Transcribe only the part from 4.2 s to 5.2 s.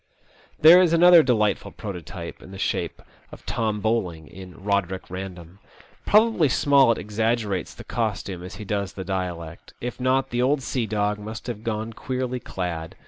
in "Eoderick